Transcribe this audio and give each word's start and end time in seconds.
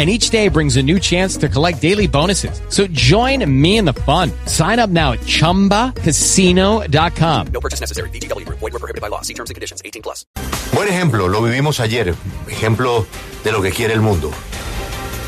and 0.00 0.08
each 0.08 0.30
day 0.30 0.48
brings 0.48 0.78
a 0.78 0.82
new 0.82 0.98
chance 0.98 1.36
to 1.36 1.46
collect 1.46 1.82
daily 1.82 2.06
bonuses. 2.06 2.62
So 2.70 2.86
join 2.86 3.44
me 3.44 3.76
in 3.76 3.84
the 3.84 3.92
fun. 3.92 4.32
Sign 4.46 4.78
up 4.78 4.88
now 4.88 5.12
at 5.12 5.20
ChumbaCasino.com. 5.20 7.46
No 7.52 7.60
purchase 7.60 7.80
necessary. 7.80 8.08
BGW. 8.08 8.48
Void 8.48 8.72
were 8.72 8.78
prohibited 8.78 9.02
by 9.02 9.08
law. 9.08 9.20
See 9.20 9.34
terms 9.34 9.50
and 9.50 9.56
conditions. 9.56 9.82
18 9.84 10.00
plus. 10.00 10.24
Buen 10.72 10.88
ejemplo, 10.88 11.28
lo 11.28 11.42
vivimos 11.42 11.80
ayer. 11.80 12.14
Ejemplo 12.48 13.06
de 13.44 13.52
lo 13.52 13.60
que 13.60 13.72
quiere 13.72 13.92
el 13.92 14.00
mundo. 14.00 14.30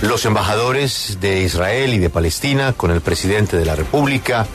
Los 0.00 0.24
embajadores 0.24 1.18
de 1.20 1.42
Israel 1.42 1.92
y 1.92 1.98
de 1.98 2.08
Palestina 2.08 2.72
con 2.72 2.90
el 2.90 3.02
presidente 3.02 3.58
de 3.58 3.66
la 3.66 3.76
República 3.76 4.46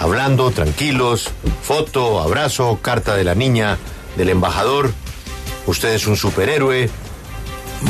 hablando 0.00 0.50
tranquilos, 0.50 1.30
foto, 1.62 2.20
abrazo, 2.20 2.78
carta 2.80 3.16
de 3.16 3.24
la 3.24 3.34
niña 3.34 3.78
del 4.16 4.28
embajador. 4.28 4.92
Usted 5.66 5.94
es 5.94 6.06
un 6.06 6.16
superhéroe, 6.16 6.90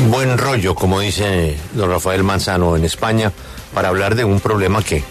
buen 0.09 0.37
rollo, 0.37 0.75
como 0.75 0.99
dice 0.99 1.57
don 1.73 1.89
Rafael 1.89 2.23
Manzano 2.23 2.75
en 2.75 2.85
España, 2.85 3.31
para 3.73 3.89
hablar 3.89 4.15
de 4.15 4.23
un 4.23 4.39
problema 4.39 4.83
que 4.83 5.03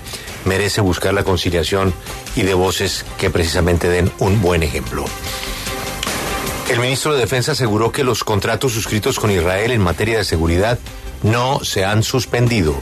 merece 0.45 0.81
buscar 0.81 1.15
la 1.15 1.25
conciliación 1.25 1.93
y 2.37 2.43
de 2.43 2.55
voces 2.55 3.05
que 3.19 3.31
precisamente 3.31 3.89
den 3.89 4.11
un 4.19 4.41
buen 4.41 4.63
ejemplo. 4.63 5.05
El 6.71 6.81
ministro 6.81 7.13
de 7.15 7.21
Defensa 7.21 7.53
aseguró 7.53 7.93
que 7.93 8.05
los 8.05 8.25
contratos 8.25 8.73
suscritos 8.73 9.19
con 9.19 9.31
Israel 9.31 9.71
en 9.71 9.83
materia 9.83 10.19
de 10.19 10.25
seguridad 10.25 10.79
no 11.23 11.63
se 11.63 11.85
han 11.85 12.03
suspendido. 12.03 12.75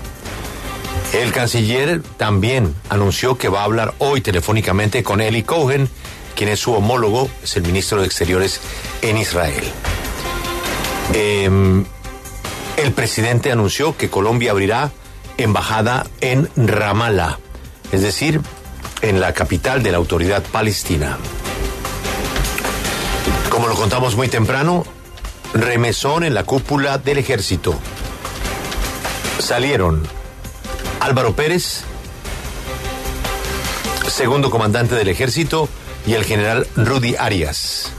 El 1.13 1.33
canciller 1.33 2.03
también 2.17 2.75
anunció 2.89 3.37
que 3.37 3.49
va 3.49 3.61
a 3.61 3.65
hablar 3.65 3.95
hoy 3.99 4.21
telefónicamente 4.21 5.03
con 5.03 5.21
Eli 5.21 5.43
Cohen, 5.43 5.89
quien 6.35 6.49
es 6.49 6.61
su 6.61 6.73
homólogo, 6.73 7.29
es 7.43 7.57
el 7.57 7.65
ministro 7.65 8.01
de 8.01 8.07
Exteriores 8.07 8.61
en 9.03 9.19
Israel. 9.19 9.65
Eh, 11.15 11.85
el 12.77 12.93
presidente 12.93 13.53
anunció 13.53 13.97
que 13.97 14.11
Colombia 14.11 14.51
abrirá 14.51 14.91
embajada 15.37 16.07
en 16.21 16.49
Ramallah, 16.57 17.39
es 17.93 18.03
decir, 18.03 18.41
en 19.03 19.21
la 19.21 19.33
capital 19.35 19.83
de 19.83 19.93
la 19.93 19.99
autoridad 19.99 20.43
palestina. 20.43 21.19
Como 23.51 23.69
lo 23.69 23.75
contamos 23.75 24.17
muy 24.17 24.29
temprano, 24.29 24.85
remesón 25.53 26.25
en 26.25 26.35
la 26.35 26.45
cúpula 26.45 26.99
del 26.99 27.19
ejército. 27.19 27.75
Salieron 29.39 30.03
Álvaro 31.01 31.35
Pérez, 31.35 31.83
segundo 34.09 34.51
comandante 34.51 34.95
del 34.95 35.09
ejército, 35.09 35.69
y 36.07 36.15
el 36.15 36.25
general 36.25 36.67
Rudy 36.77 37.17
Arias. 37.17 37.93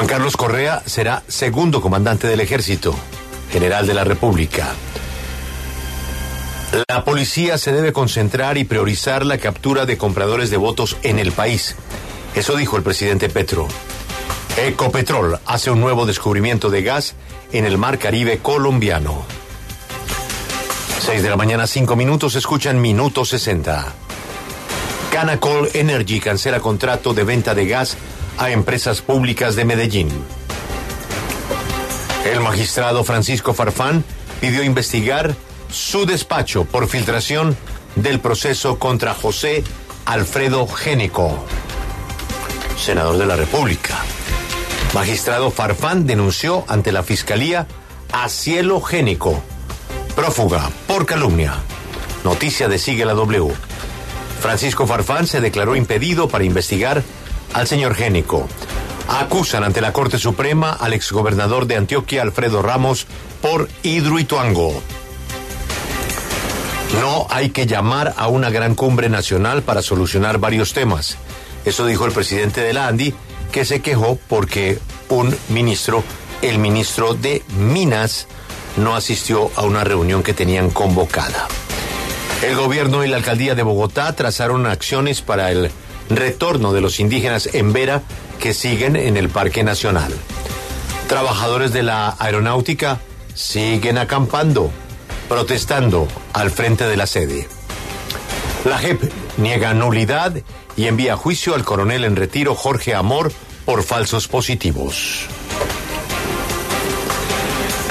Juan 0.00 0.08
Carlos 0.08 0.38
Correa 0.38 0.82
será 0.86 1.22
segundo 1.28 1.82
comandante 1.82 2.26
del 2.26 2.40
ejército, 2.40 2.94
general 3.52 3.86
de 3.86 3.92
la 3.92 4.02
República. 4.02 4.72
La 6.88 7.04
policía 7.04 7.58
se 7.58 7.70
debe 7.70 7.92
concentrar 7.92 8.56
y 8.56 8.64
priorizar 8.64 9.26
la 9.26 9.36
captura 9.36 9.84
de 9.84 9.98
compradores 9.98 10.48
de 10.48 10.56
votos 10.56 10.96
en 11.02 11.18
el 11.18 11.32
país. 11.32 11.76
Eso 12.34 12.56
dijo 12.56 12.78
el 12.78 12.82
presidente 12.82 13.28
Petro. 13.28 13.68
Ecopetrol 14.56 15.38
hace 15.44 15.70
un 15.70 15.82
nuevo 15.82 16.06
descubrimiento 16.06 16.70
de 16.70 16.82
gas 16.82 17.14
en 17.52 17.66
el 17.66 17.76
mar 17.76 17.98
Caribe 17.98 18.38
colombiano. 18.38 19.26
6 21.00 21.22
de 21.22 21.28
la 21.28 21.36
mañana, 21.36 21.66
5 21.66 21.94
minutos, 21.94 22.36
escuchan 22.36 22.80
Minuto 22.80 23.26
60. 23.26 23.92
Canacol 25.12 25.68
Energy 25.74 26.20
cancela 26.20 26.60
contrato 26.60 27.12
de 27.12 27.24
venta 27.24 27.54
de 27.54 27.66
gas 27.66 27.98
a 28.40 28.50
empresas 28.50 29.02
públicas 29.02 29.54
de 29.54 29.66
Medellín. 29.66 30.08
El 32.24 32.40
magistrado 32.40 33.04
Francisco 33.04 33.52
Farfán 33.52 34.02
pidió 34.40 34.64
investigar 34.64 35.36
su 35.70 36.06
despacho 36.06 36.64
por 36.64 36.88
filtración 36.88 37.54
del 37.96 38.18
proceso 38.18 38.78
contra 38.78 39.12
José 39.12 39.62
Alfredo 40.06 40.66
Génico, 40.66 41.44
senador 42.78 43.18
de 43.18 43.26
la 43.26 43.36
República. 43.36 43.98
Magistrado 44.94 45.50
Farfán 45.50 46.06
denunció 46.06 46.64
ante 46.66 46.92
la 46.92 47.02
Fiscalía 47.02 47.66
a 48.10 48.30
Cielo 48.30 48.80
Génico, 48.80 49.42
prófuga 50.16 50.70
por 50.86 51.04
calumnia. 51.04 51.56
Noticia 52.24 52.68
de 52.68 52.78
Sigue 52.78 53.04
la 53.04 53.12
W. 53.12 53.52
Francisco 54.40 54.86
Farfán 54.86 55.26
se 55.26 55.42
declaró 55.42 55.76
impedido 55.76 56.28
para 56.28 56.44
investigar 56.44 57.02
al 57.52 57.66
señor 57.66 57.94
Génico. 57.94 58.48
Acusan 59.08 59.64
ante 59.64 59.80
la 59.80 59.92
Corte 59.92 60.18
Suprema 60.18 60.70
al 60.72 60.92
exgobernador 60.92 61.66
de 61.66 61.76
Antioquia, 61.76 62.22
Alfredo 62.22 62.62
Ramos, 62.62 63.06
por 63.42 63.68
hidroituango. 63.82 64.82
No 67.00 67.26
hay 67.30 67.50
que 67.50 67.66
llamar 67.66 68.14
a 68.16 68.28
una 68.28 68.50
gran 68.50 68.74
cumbre 68.74 69.08
nacional 69.08 69.62
para 69.62 69.82
solucionar 69.82 70.38
varios 70.38 70.72
temas. 70.72 71.16
Eso 71.64 71.86
dijo 71.86 72.06
el 72.06 72.12
presidente 72.12 72.62
de 72.62 72.72
la 72.72 72.88
ANDI, 72.88 73.14
que 73.52 73.64
se 73.64 73.80
quejó 73.80 74.18
porque 74.28 74.78
un 75.08 75.36
ministro, 75.48 76.02
el 76.42 76.58
ministro 76.58 77.14
de 77.14 77.42
Minas, 77.58 78.26
no 78.76 78.94
asistió 78.94 79.50
a 79.56 79.62
una 79.62 79.84
reunión 79.84 80.22
que 80.22 80.34
tenían 80.34 80.70
convocada. 80.70 81.48
El 82.42 82.56
gobierno 82.56 83.04
y 83.04 83.08
la 83.08 83.16
alcaldía 83.16 83.54
de 83.54 83.62
Bogotá 83.62 84.14
trazaron 84.14 84.66
acciones 84.66 85.20
para 85.20 85.50
el 85.50 85.70
retorno 86.10 86.72
de 86.72 86.80
los 86.80 87.00
indígenas 87.00 87.48
en 87.52 87.72
Vera 87.72 88.02
que 88.38 88.54
siguen 88.54 88.96
en 88.96 89.16
el 89.16 89.28
Parque 89.28 89.62
Nacional. 89.62 90.12
Trabajadores 91.08 91.72
de 91.72 91.82
la 91.82 92.16
aeronáutica 92.18 93.00
siguen 93.34 93.98
acampando, 93.98 94.70
protestando 95.28 96.06
al 96.32 96.50
frente 96.50 96.86
de 96.86 96.96
la 96.96 97.06
sede. 97.06 97.48
La 98.64 98.78
JEP 98.78 99.10
niega 99.38 99.72
nulidad 99.72 100.34
y 100.76 100.86
envía 100.86 101.16
juicio 101.16 101.54
al 101.54 101.64
coronel 101.64 102.04
en 102.04 102.16
retiro 102.16 102.54
Jorge 102.54 102.94
Amor 102.94 103.32
por 103.64 103.82
falsos 103.82 104.28
positivos. 104.28 105.26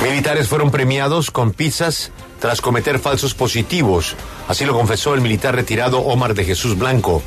Militares 0.03 0.47
fueron 0.47 0.71
premiados 0.71 1.29
con 1.31 1.51
pizzas 1.51 2.11
tras 2.39 2.61
cometer 2.61 2.99
falsos 2.99 3.33
positivos. 3.33 4.15
Así 4.47 4.65
lo 4.65 4.73
confesó 4.73 5.13
el 5.13 5.21
militar 5.21 5.55
retirado 5.55 5.99
Omar 5.99 6.33
de 6.33 6.45
Jesús 6.45 6.77
Blanco. 6.77 7.21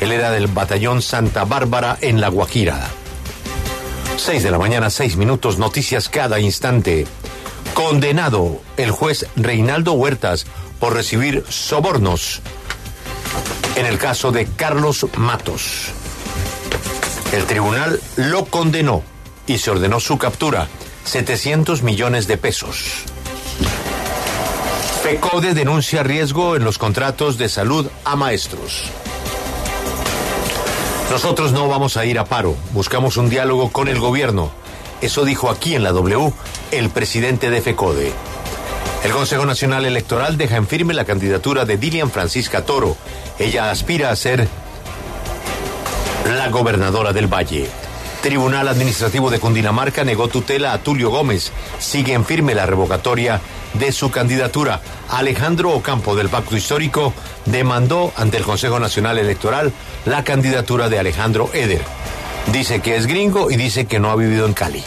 Él 0.00 0.12
era 0.12 0.30
del 0.30 0.46
batallón 0.46 1.02
Santa 1.02 1.44
Bárbara 1.44 1.96
en 2.00 2.20
La 2.20 2.28
Guajira. 2.28 2.88
6 4.16 4.42
de 4.42 4.50
la 4.50 4.58
mañana, 4.58 4.90
6 4.90 5.16
minutos, 5.16 5.58
noticias 5.58 6.08
cada 6.08 6.40
instante. 6.40 7.06
Condenado 7.74 8.60
el 8.76 8.90
juez 8.90 9.26
Reinaldo 9.36 9.92
Huertas 9.92 10.46
por 10.78 10.94
recibir 10.94 11.44
sobornos 11.48 12.40
en 13.76 13.86
el 13.86 13.98
caso 13.98 14.32
de 14.32 14.46
Carlos 14.46 15.06
Matos. 15.16 15.90
El 17.32 17.44
tribunal 17.44 18.00
lo 18.16 18.46
condenó 18.46 19.02
y 19.46 19.58
se 19.58 19.70
ordenó 19.70 20.00
su 20.00 20.16
captura, 20.18 20.68
700 21.04 21.82
millones 21.82 22.26
de 22.26 22.38
pesos. 22.38 23.04
FECODE 25.02 25.54
denuncia 25.54 26.02
riesgo 26.02 26.56
en 26.56 26.64
los 26.64 26.78
contratos 26.78 27.38
de 27.38 27.48
salud 27.48 27.88
a 28.04 28.16
maestros. 28.16 28.90
Nosotros 31.10 31.52
no 31.52 31.68
vamos 31.68 31.96
a 31.96 32.04
ir 32.04 32.18
a 32.18 32.24
paro, 32.24 32.56
buscamos 32.72 33.16
un 33.16 33.30
diálogo 33.30 33.70
con 33.70 33.88
el 33.88 33.98
gobierno. 33.98 34.50
Eso 35.00 35.24
dijo 35.24 35.50
aquí 35.50 35.74
en 35.74 35.82
la 35.82 35.92
W 35.92 36.32
el 36.72 36.90
presidente 36.90 37.48
de 37.48 37.60
FECODE. 37.60 38.12
El 39.04 39.12
Consejo 39.12 39.46
Nacional 39.46 39.84
Electoral 39.84 40.36
deja 40.36 40.56
en 40.56 40.66
firme 40.66 40.94
la 40.94 41.04
candidatura 41.04 41.64
de 41.64 41.76
Dilian 41.76 42.10
Francisca 42.10 42.64
Toro. 42.64 42.96
Ella 43.38 43.70
aspira 43.70 44.10
a 44.10 44.16
ser 44.16 44.48
la 46.24 46.48
gobernadora 46.48 47.12
del 47.12 47.32
Valle. 47.32 47.68
Tribunal 48.26 48.66
Administrativo 48.66 49.30
de 49.30 49.38
Cundinamarca 49.38 50.02
negó 50.02 50.26
tutela 50.26 50.72
a 50.72 50.78
Tulio 50.78 51.10
Gómez. 51.10 51.52
Sigue 51.78 52.12
en 52.12 52.24
firme 52.24 52.56
la 52.56 52.66
revocatoria 52.66 53.40
de 53.74 53.92
su 53.92 54.10
candidatura. 54.10 54.80
Alejandro 55.08 55.70
Ocampo 55.70 56.16
del 56.16 56.28
Pacto 56.28 56.56
Histórico 56.56 57.14
demandó 57.44 58.12
ante 58.16 58.38
el 58.38 58.42
Consejo 58.42 58.80
Nacional 58.80 59.18
Electoral 59.18 59.72
la 60.06 60.24
candidatura 60.24 60.88
de 60.88 60.98
Alejandro 60.98 61.50
Eder. 61.54 61.82
Dice 62.52 62.80
que 62.80 62.96
es 62.96 63.06
gringo 63.06 63.48
y 63.52 63.56
dice 63.56 63.86
que 63.86 64.00
no 64.00 64.10
ha 64.10 64.16
vivido 64.16 64.44
en 64.44 64.54
Cali. 64.54 64.82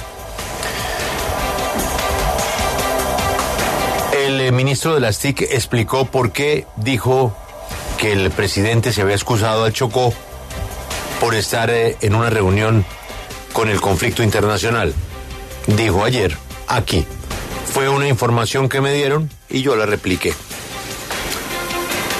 El 4.21 4.41
eh, 4.41 4.51
ministro 4.51 4.95
de 4.95 4.99
las 4.99 5.17
TIC 5.17 5.43
explicó 5.43 6.03
por 6.03 6.33
qué 6.33 6.67
dijo 6.75 7.33
que 7.97 8.11
el 8.11 8.31
presidente 8.31 8.91
se 8.91 9.01
había 9.01 9.15
excusado 9.15 9.63
al 9.63 9.71
Chocó 9.71 10.13
por 11.21 11.35
estar 11.35 11.69
eh, 11.69 11.95
en 12.01 12.15
una 12.15 12.29
reunión 12.29 12.85
con 13.59 13.67
el 13.67 13.81
conflicto 13.81 14.23
internacional. 14.23 14.93
Dijo 15.67 16.05
ayer, 16.05 16.37
aquí, 16.69 17.05
fue 17.65 17.89
una 17.89 18.07
información 18.07 18.69
que 18.69 18.79
me 18.79 18.93
dieron 18.93 19.29
y 19.49 19.63
yo 19.63 19.75
la 19.75 19.85
repliqué. 19.85 20.33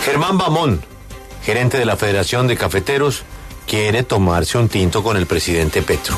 Germán 0.04 0.38
Bamón, 0.38 0.82
gerente 1.46 1.78
de 1.78 1.86
la 1.86 1.96
Federación 1.96 2.48
de 2.48 2.58
Cafeteros, 2.58 3.24
quiere 3.68 4.04
tomarse 4.04 4.58
un 4.58 4.68
tinto 4.68 5.02
con 5.02 5.16
el 5.16 5.28
presidente 5.28 5.82
Petro. 5.82 6.18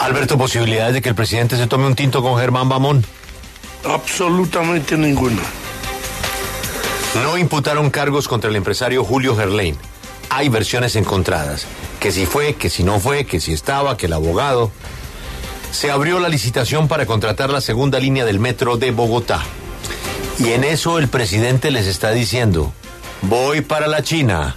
Alberto, 0.00 0.36
posibilidades 0.36 0.92
de 0.92 1.00
que 1.00 1.08
el 1.08 1.14
presidente 1.14 1.56
se 1.56 1.68
tome 1.68 1.86
un 1.86 1.94
tinto 1.94 2.22
con 2.22 2.38
Germán 2.38 2.68
Bamón. 2.68 3.02
Absolutamente 3.88 4.98
ninguna. 4.98 5.40
No 7.24 7.38
imputaron 7.38 7.88
cargos 7.88 8.28
contra 8.28 8.50
el 8.50 8.56
empresario 8.56 9.04
Julio 9.04 9.34
Gerlain. 9.34 9.78
Hay 10.34 10.48
versiones 10.48 10.96
encontradas. 10.96 11.66
Que 12.00 12.10
si 12.10 12.24
fue, 12.24 12.54
que 12.54 12.70
si 12.70 12.84
no 12.84 12.98
fue, 12.98 13.26
que 13.26 13.38
si 13.38 13.52
estaba, 13.52 13.98
que 13.98 14.06
el 14.06 14.14
abogado. 14.14 14.70
Se 15.72 15.90
abrió 15.90 16.20
la 16.20 16.30
licitación 16.30 16.88
para 16.88 17.04
contratar 17.04 17.50
la 17.50 17.60
segunda 17.60 18.00
línea 18.00 18.24
del 18.24 18.40
metro 18.40 18.78
de 18.78 18.92
Bogotá. 18.92 19.42
Y 20.38 20.52
en 20.52 20.64
eso 20.64 20.98
el 20.98 21.08
presidente 21.08 21.70
les 21.70 21.86
está 21.86 22.12
diciendo, 22.12 22.72
voy 23.20 23.60
para 23.60 23.88
la 23.88 24.02
China, 24.02 24.56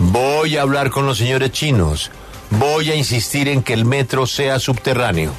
voy 0.00 0.56
a 0.56 0.62
hablar 0.62 0.90
con 0.90 1.06
los 1.06 1.18
señores 1.18 1.52
chinos, 1.52 2.10
voy 2.50 2.90
a 2.90 2.96
insistir 2.96 3.46
en 3.46 3.62
que 3.62 3.74
el 3.74 3.84
metro 3.84 4.26
sea 4.26 4.58
subterráneo. 4.58 5.32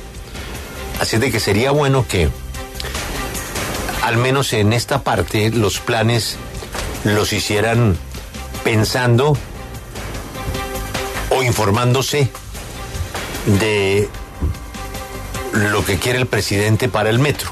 Así 1.01 1.18
de 1.18 1.30
que 1.30 1.41
sería 1.41 1.71
bueno 1.71 2.06
que, 2.07 2.30
al 4.01 4.15
menos 4.15 4.53
en 4.53 4.71
esta 4.71 5.03
parte, 5.03 5.50
los 5.50 5.81
planes 5.81 6.38
los 7.03 7.33
hicieran 7.33 7.97
pensando 8.63 9.38
o 11.35 11.44
informándose 11.44 12.30
de 13.45 14.07
lo 15.53 15.85
que 15.85 15.97
quiere 15.97 16.19
el 16.19 16.27
presidente 16.27 16.89
para 16.89 17.09
el 17.09 17.19
metro 17.19 17.51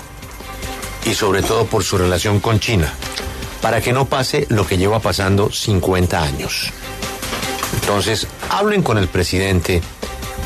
y 1.05 1.13
sobre 1.13 1.41
todo 1.41 1.65
por 1.65 1.83
su 1.83 1.97
relación 1.97 2.39
con 2.39 2.59
China, 2.59 2.93
para 3.61 3.81
que 3.81 3.93
no 3.93 4.05
pase 4.05 4.45
lo 4.49 4.65
que 4.65 4.77
lleva 4.77 4.99
pasando 4.99 5.51
50 5.51 6.21
años. 6.21 6.71
Entonces, 7.81 8.27
hablen 8.49 8.83
con 8.83 8.97
el 8.97 9.07
presidente 9.07 9.81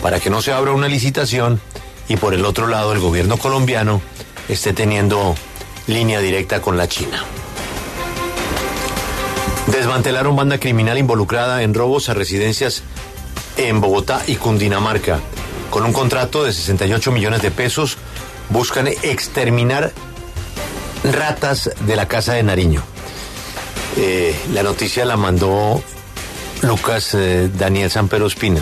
para 0.01 0.19
que 0.19 0.29
no 0.29 0.41
se 0.41 0.53
abra 0.53 0.71
una 0.71 0.87
licitación 0.87 1.59
y 2.07 2.17
por 2.17 2.33
el 2.33 2.45
otro 2.45 2.67
lado 2.67 2.93
el 2.93 2.99
gobierno 2.99 3.37
colombiano 3.37 4.01
esté 4.47 4.73
teniendo 4.73 5.35
línea 5.87 6.19
directa 6.19 6.61
con 6.61 6.77
la 6.77 6.87
China. 6.87 7.23
Desmantelaron 9.67 10.35
banda 10.35 10.59
criminal 10.59 10.97
involucrada 10.97 11.63
en 11.63 11.73
robos 11.73 12.09
a 12.09 12.13
residencias 12.13 12.83
en 13.57 13.81
Bogotá 13.81 14.23
y 14.27 14.35
Cundinamarca. 14.35 15.19
Con 15.69 15.85
un 15.85 15.93
contrato 15.93 16.43
de 16.43 16.53
68 16.53 17.11
millones 17.11 17.41
de 17.41 17.51
pesos, 17.51 17.97
buscan 18.49 18.87
exterminar 18.87 19.91
ratas 21.03 21.71
de 21.81 21.95
la 21.95 22.07
casa 22.07 22.33
de 22.33 22.43
Nariño. 22.43 22.83
Eh, 23.97 24.35
la 24.51 24.63
noticia 24.63 25.05
la 25.05 25.17
mandó 25.17 25.81
Lucas 26.61 27.13
eh, 27.13 27.49
Daniel 27.57 27.89
Sampero 27.89 28.27
Espina. 28.27 28.61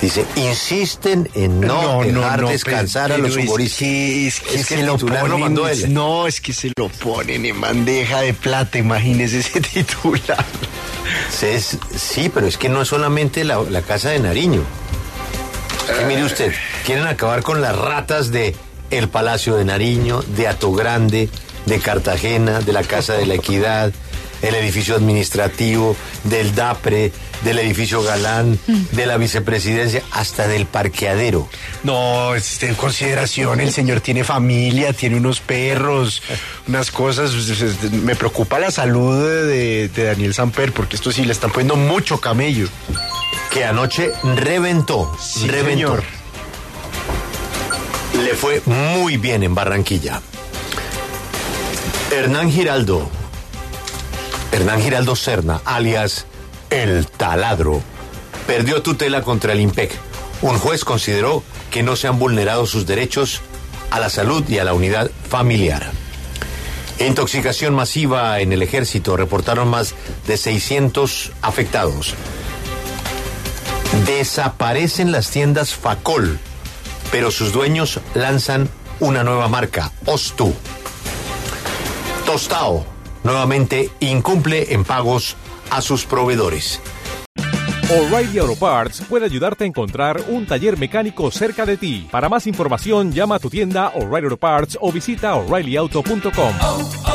Dice, 0.00 0.24
insisten 0.36 1.28
en 1.34 1.60
no, 1.60 2.02
dejar 2.04 2.46
descansar 2.46 3.10
a 3.10 3.18
los 3.18 3.36
humoristas. 3.36 3.72
Es 3.72 3.78
que, 3.78 4.26
es 4.28 4.40
que 4.40 4.76
se 4.76 4.82
lo 4.84 4.96
ponen, 4.96 5.54
No, 5.92 6.28
es 6.28 6.40
que 6.40 6.52
se 6.52 6.72
lo 6.76 6.88
ponen 6.88 7.44
en 7.44 7.60
bandeja 7.60 8.20
de 8.20 8.32
plata, 8.32 8.78
imagínese 8.78 9.40
ese 9.40 9.60
titular. 9.74 10.44
Es, 11.42 11.78
sí, 11.96 12.30
pero 12.32 12.46
es 12.46 12.56
que 12.56 12.68
no 12.68 12.82
es 12.82 12.88
solamente 12.88 13.42
la, 13.42 13.60
la 13.62 13.82
casa 13.82 14.10
de 14.10 14.20
Nariño. 14.20 14.62
Es 15.90 15.98
que 15.98 16.04
mire 16.04 16.24
usted, 16.24 16.52
quieren 16.86 17.06
acabar 17.06 17.42
con 17.42 17.60
las 17.60 17.76
ratas 17.76 18.30
de 18.30 18.54
el 18.90 19.08
Palacio 19.08 19.56
de 19.56 19.64
Nariño, 19.64 20.22
de 20.22 20.48
Grande, 20.76 21.28
de 21.66 21.78
Cartagena, 21.80 22.60
de 22.60 22.72
la 22.72 22.82
Casa 22.82 23.14
de 23.14 23.26
la 23.26 23.34
Equidad, 23.34 23.92
el 24.42 24.54
edificio 24.54 24.94
administrativo, 24.96 25.96
del 26.24 26.54
DAPRE, 26.54 27.12
del 27.44 27.58
edificio 27.58 28.02
Galán, 28.02 28.58
de 28.92 29.06
la 29.06 29.16
vicepresidencia, 29.16 30.02
hasta 30.10 30.48
del 30.48 30.66
parqueadero. 30.66 31.48
No, 31.84 32.34
en 32.34 32.74
consideración, 32.74 33.60
el 33.60 33.72
señor 33.72 34.00
tiene 34.00 34.24
familia, 34.24 34.92
tiene 34.92 35.16
unos 35.16 35.40
perros, 35.40 36.22
unas 36.66 36.90
cosas. 36.90 37.32
Me 37.92 38.16
preocupa 38.16 38.58
la 38.58 38.70
salud 38.70 39.24
de, 39.46 39.88
Daniel 39.88 40.34
Samper, 40.34 40.72
porque 40.72 40.96
esto 40.96 41.12
sí 41.12 41.24
le 41.24 41.32
están 41.32 41.50
poniendo 41.50 41.76
mucho 41.76 42.20
camello. 42.20 42.68
Que 43.50 43.64
anoche 43.64 44.12
reventó, 44.36 45.16
reventó. 45.46 45.98
Le 48.22 48.34
fue 48.34 48.62
muy 48.66 49.16
bien 49.16 49.42
en 49.42 49.54
Barranquilla. 49.54 50.20
Hernán 52.10 52.50
Giraldo, 52.50 53.10
Hernán 54.52 54.82
Giraldo 54.82 55.14
Serna, 55.14 55.60
alias 55.64 56.26
El 56.70 57.06
Taladro, 57.06 57.82
perdió 58.46 58.82
tutela 58.82 59.22
contra 59.22 59.52
el 59.52 59.60
IMPEC. 59.60 59.92
Un 60.40 60.58
juez 60.58 60.84
consideró 60.84 61.42
que 61.70 61.82
no 61.82 61.96
se 61.96 62.08
han 62.08 62.18
vulnerado 62.18 62.66
sus 62.66 62.86
derechos 62.86 63.42
a 63.90 64.00
la 64.00 64.08
salud 64.08 64.48
y 64.48 64.58
a 64.58 64.64
la 64.64 64.72
unidad 64.72 65.10
familiar. 65.28 65.90
Intoxicación 66.98 67.74
masiva 67.74 68.40
en 68.40 68.52
el 68.52 68.62
ejército, 68.62 69.16
reportaron 69.16 69.68
más 69.68 69.94
de 70.26 70.36
600 70.36 71.32
afectados. 71.42 72.14
Desaparecen 74.06 75.12
las 75.12 75.30
tiendas 75.30 75.74
Facol, 75.74 76.38
pero 77.12 77.30
sus 77.30 77.52
dueños 77.52 78.00
lanzan 78.14 78.68
una 79.00 79.24
nueva 79.24 79.48
marca, 79.48 79.92
Ostu. 80.06 80.54
Tostao 82.26 82.97
nuevamente 83.24 83.90
incumple 84.00 84.72
en 84.72 84.84
pagos 84.84 85.36
a 85.70 85.80
sus 85.80 86.04
proveedores. 86.06 86.80
O'Reilly 87.90 88.38
Auto 88.38 88.54
Parts 88.56 89.02
puede 89.08 89.24
ayudarte 89.24 89.64
a 89.64 89.66
encontrar 89.66 90.20
un 90.28 90.44
taller 90.44 90.78
mecánico 90.78 91.30
cerca 91.30 91.64
de 91.64 91.78
ti. 91.78 92.06
Para 92.10 92.28
más 92.28 92.46
información, 92.46 93.12
llama 93.12 93.36
a 93.36 93.38
tu 93.38 93.48
tienda 93.48 93.88
O'Reilly 93.94 94.26
Auto 94.26 94.36
Parts 94.36 94.78
o 94.78 94.92
visita 94.92 95.34
oreillyauto.com. 95.34 97.07